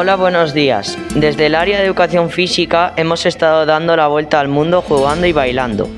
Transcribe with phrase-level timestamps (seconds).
[0.00, 0.96] Hola, buenos días.
[1.14, 5.32] Desde el área de educación física hemos estado dando la vuelta al mundo jugando y
[5.32, 5.90] bailando.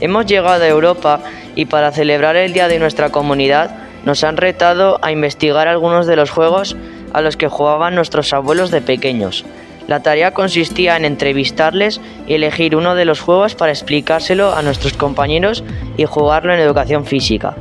[0.00, 1.20] Hemos llegado a Europa
[1.56, 3.76] y para celebrar el día de nuestra comunidad
[4.06, 6.74] nos han retado a investigar algunos de los juegos
[7.12, 9.44] a los que jugaban nuestros abuelos de pequeños.
[9.88, 14.94] La tarea consistía en entrevistarles y elegir uno de los juegos para explicárselo a nuestros
[14.94, 15.64] compañeros
[15.98, 17.56] y jugarlo en educación física.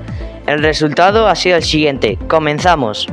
[0.47, 2.17] El resultado ha sido el siguiente.
[2.29, 3.05] Comenzamos.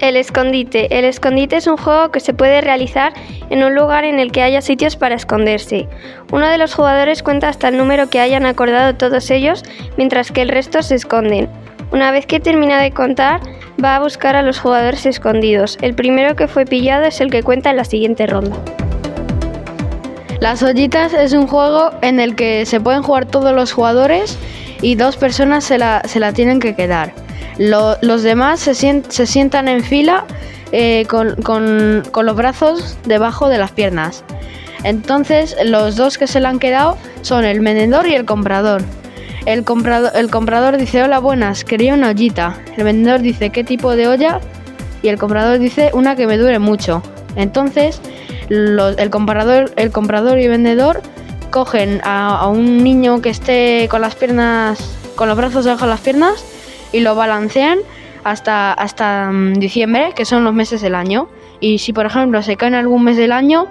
[0.00, 0.98] El escondite.
[0.98, 3.12] El escondite es un juego que se puede realizar
[3.50, 5.88] en un lugar en el que haya sitios para esconderse.
[6.32, 9.62] Uno de los jugadores cuenta hasta el número que hayan acordado todos ellos,
[9.98, 11.50] mientras que el resto se esconden.
[11.92, 13.40] Una vez que termina de contar,
[13.82, 15.76] va a buscar a los jugadores escondidos.
[15.82, 18.56] El primero que fue pillado es el que cuenta en la siguiente ronda.
[20.40, 24.38] Las ollitas es un juego en el que se pueden jugar todos los jugadores
[24.80, 27.12] y dos personas se la, se la tienen que quedar
[27.60, 30.24] los demás se, sientan en fila
[30.72, 34.24] eh, con, los brazos debajo de las piernas.
[34.82, 38.82] Entonces los dos que se le han quedado son el vendedor y el comprador.
[39.44, 42.58] El comprador, el comprador dice, hola buenas, quería una ollita.
[42.78, 44.40] El vendedor dice, ¿qué tipo de olla?
[45.02, 47.02] Y el comprador dice, una que me dure mucho.
[47.36, 48.00] Entonces
[48.48, 51.02] el, comprador, el comprador y el vendedor
[51.50, 54.78] cogen a, a un niño que esté con las piernas,
[55.14, 56.42] con los brazos debajo de las piernas
[56.92, 57.78] y lo balancean
[58.24, 61.28] hasta, hasta mm, diciembre, que son los meses del año.
[61.60, 63.66] Y si por ejemplo se cae en algún mes del año,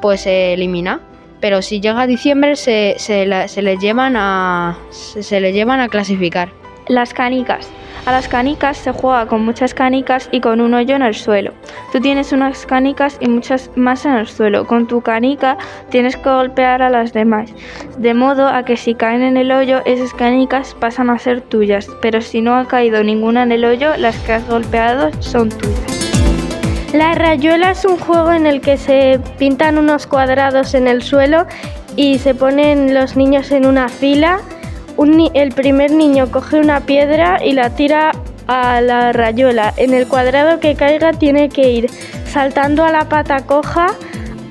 [0.00, 1.00] pues se elimina.
[1.40, 6.50] Pero si llega diciembre se, se, se le llevan a, se le llevan a clasificar.
[6.88, 7.70] Las canicas.
[8.06, 11.52] A las canicas se juega con muchas canicas y con un hoyo en el suelo.
[11.90, 14.66] Tú tienes unas canicas y muchas más en el suelo.
[14.66, 15.56] Con tu canica
[15.88, 17.50] tienes que golpear a las demás,
[17.96, 21.88] de modo a que si caen en el hoyo, esas canicas pasan a ser tuyas,
[22.02, 26.04] pero si no ha caído ninguna en el hoyo, las que has golpeado son tuyas.
[26.92, 31.46] La rayuela es un juego en el que se pintan unos cuadrados en el suelo
[31.96, 34.40] y se ponen los niños en una fila
[35.34, 38.12] el primer niño coge una piedra y la tira
[38.46, 39.72] a la rayuela.
[39.76, 41.90] En el cuadrado que caiga tiene que ir
[42.26, 43.88] saltando a la pata coja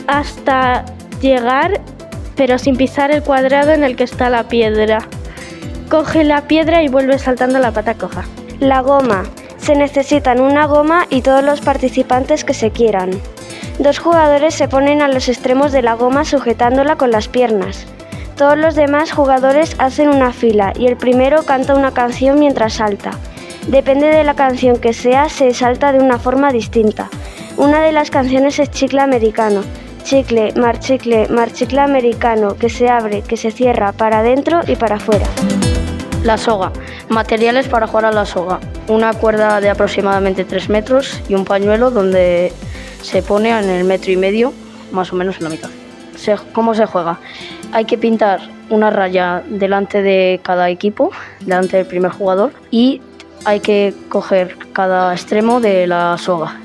[0.07, 0.85] hasta
[1.21, 1.79] llegar,
[2.35, 4.99] pero sin pisar el cuadrado en el que está la piedra.
[5.89, 8.23] Coge la piedra y vuelve saltando a la pata coja.
[8.59, 9.23] La goma.
[9.57, 13.11] Se necesitan una goma y todos los participantes que se quieran.
[13.79, 17.87] Dos jugadores se ponen a los extremos de la goma sujetándola con las piernas.
[18.43, 23.11] Todos los demás jugadores hacen una fila y el primero canta una canción mientras salta.
[23.67, 27.09] Depende de la canción que sea, se salta de una forma distinta.
[27.55, 29.61] Una de las canciones es chicle americano.
[30.03, 35.25] Chicle, marchicle, marchicle americano, que se abre, que se cierra para adentro y para afuera.
[36.23, 36.73] La soga.
[37.07, 38.59] Materiales para jugar a la soga.
[38.89, 42.51] Una cuerda de aproximadamente 3 metros y un pañuelo donde
[43.03, 44.51] se pone en el metro y medio,
[44.91, 45.69] más o menos en la mitad.
[46.51, 47.19] ¿Cómo se juega?
[47.73, 48.39] Hay que pintar
[48.69, 53.01] una raya delante de cada equipo, delante del primer jugador, y
[53.45, 56.59] hay que coger cada extremo de la soga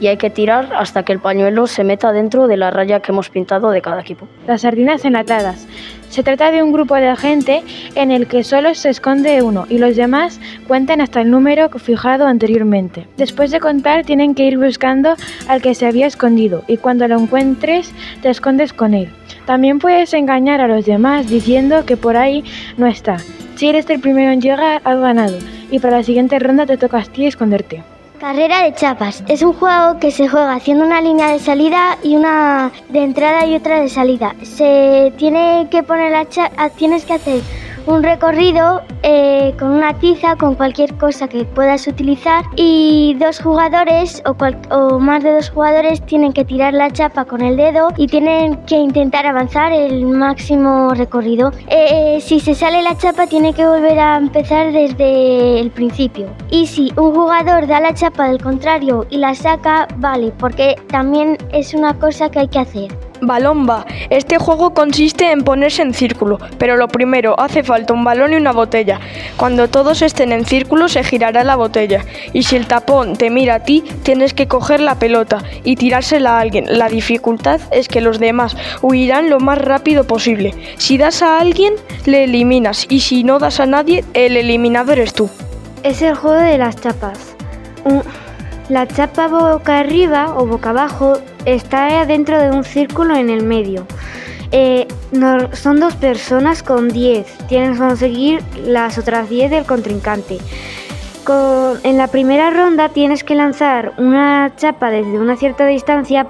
[0.00, 3.12] y hay que tirar hasta que el pañuelo se meta dentro de la raya que
[3.12, 4.26] hemos pintado de cada equipo.
[4.46, 5.66] Las sardinas enlatadas.
[6.10, 7.62] Se trata de un grupo de gente
[7.94, 12.26] en el que solo se esconde uno y los demás cuentan hasta el número fijado
[12.26, 13.06] anteriormente.
[13.16, 15.14] Después de contar tienen que ir buscando
[15.46, 19.08] al que se había escondido y cuando lo encuentres te escondes con él.
[19.46, 22.42] También puedes engañar a los demás diciendo que por ahí
[22.76, 23.18] no está.
[23.54, 25.38] Si eres el primero en llegar, has ganado
[25.70, 27.84] y para la siguiente ronda te toca a ti esconderte.
[28.20, 29.24] Carrera de chapas.
[29.28, 33.46] Es un juego que se juega haciendo una línea de salida y una de entrada
[33.46, 34.34] y otra de salida.
[34.42, 37.40] Se tiene que poner la chapa, tienes que hacer
[37.86, 44.22] un recorrido eh, con una tiza, con cualquier cosa que puedas utilizar y dos jugadores
[44.24, 48.56] o, más de dos jugadores tienen que tirar la chapa con el dedo y tienen
[48.66, 51.52] que intentar avanzar el máximo recorrido.
[51.68, 56.28] Eh, si se sale la chapa tiene que volver a empezar desde el principio.
[56.50, 61.38] Y si un jugador da la chapa del contrario y la saca, vale, porque también
[61.52, 63.09] es una cosa que hay que hacer.
[63.20, 63.86] Balomba.
[64.10, 68.36] Este juego consiste en ponerse en círculo, pero lo primero hace falta un balón y
[68.36, 69.00] una botella.
[69.36, 73.56] Cuando todos estén en círculo se girará la botella y si el tapón te mira
[73.56, 76.66] a ti tienes que coger la pelota y tirársela a alguien.
[76.68, 80.54] La dificultad es que los demás huirán lo más rápido posible.
[80.76, 81.74] Si das a alguien
[82.06, 85.30] le eliminas y si no das a nadie el eliminador eres tú.
[85.82, 87.34] Es el juego de las chapas.
[88.70, 91.14] La chapa boca arriba o boca abajo
[91.44, 93.84] está dentro de un círculo en el medio.
[94.52, 94.86] Eh,
[95.54, 97.48] son dos personas con 10.
[97.48, 100.38] Tienen que conseguir las otras 10 del contrincante.
[101.82, 106.28] en la primera ronda tienes que lanzar una chapa desde una cierta distancia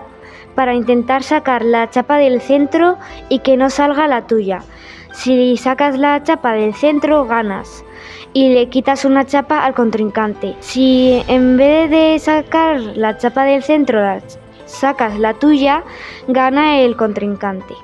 [0.55, 2.97] para intentar sacar la chapa del centro
[3.29, 4.63] y que no salga la tuya.
[5.13, 7.85] Si sacas la chapa del centro, ganas
[8.33, 10.57] y le quitas una chapa al contrincante.
[10.61, 14.01] Si en vez de sacar la chapa del centro,
[14.67, 15.85] sacas la tuya,
[16.29, 17.75] gana el contrincante.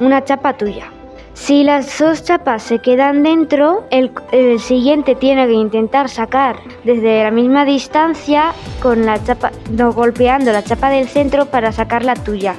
[0.00, 0.90] Una chapa tuya.
[1.36, 4.10] Si las dos chapas se quedan dentro, el,
[4.58, 10.64] siguiente tiene que intentar sacar desde la misma distancia con la chapa, no, golpeando la
[10.64, 12.56] chapa del centro para sacar la tuya.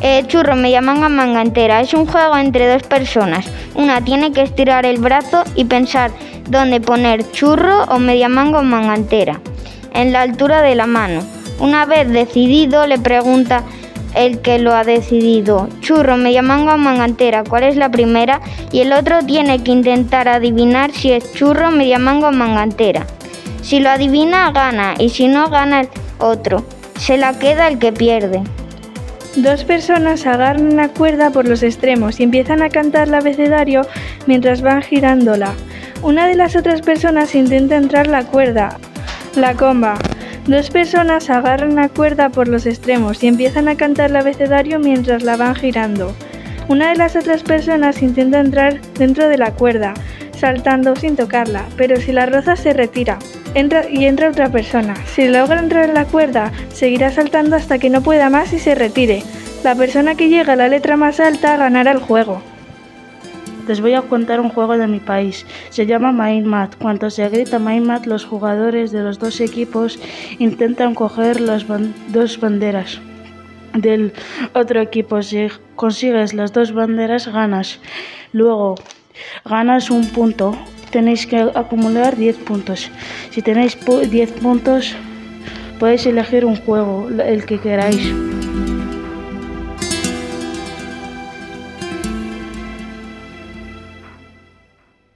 [0.00, 1.80] Eh, churro, media manga, manga entera.
[1.80, 3.46] Es un juego entre dos personas.
[3.74, 6.10] Una tiene que estirar el brazo y pensar
[6.48, 9.40] dónde poner churro o media manga o manga entera.
[9.94, 11.22] En la altura de la mano.
[11.58, 13.62] Una vez decidido, le pregunta
[14.14, 15.68] el que lo ha decidido.
[15.80, 18.40] Churro, media manga o manga entera, ¿cuál es la primera?
[18.72, 23.06] Y el otro tiene que intentar adivinar si es churro, media manga o manga entera.
[23.62, 25.88] Si lo adivina, gana, y si no, gana el
[26.18, 26.64] otro.
[26.98, 28.42] Se la queda el que pierde.
[29.36, 33.82] Dos personas agarran una cuerda por los extremos y empiezan a cantar el abecedario
[34.26, 35.52] mientras van girándola.
[36.02, 38.78] Una de las otras personas intenta entrar la cuerda.
[39.34, 39.98] La comba.
[40.46, 45.22] Dos personas agarran una cuerda por los extremos y empiezan a cantar el abecedario mientras
[45.22, 46.16] la van girando.
[46.68, 49.92] Una de las otras personas intenta entrar dentro de la cuerda,
[50.32, 53.18] saltando sin tocarla, pero si la roza se retira.
[53.56, 54.94] Entra y entra otra persona.
[55.06, 58.74] Si logra entrar en la cuerda, seguirá saltando hasta que no pueda más y se
[58.74, 59.22] retire.
[59.64, 62.42] La persona que llega a la letra más alta ganará el juego.
[63.66, 65.46] Les voy a contar un juego de mi país.
[65.70, 66.74] Se llama Mat.
[66.78, 69.98] Cuando se grita Mat, los jugadores de los dos equipos
[70.38, 71.64] intentan coger las
[72.08, 73.00] dos banderas
[73.72, 74.12] del
[74.52, 75.22] otro equipo.
[75.22, 77.80] Si consigues las dos banderas, ganas.
[78.34, 78.74] Luego,
[79.46, 80.58] ganas un punto.
[80.96, 82.90] Tenéis que acumular 10 puntos.
[83.28, 84.96] Si tenéis 10 puntos,
[85.78, 88.00] podéis elegir un juego, el que queráis.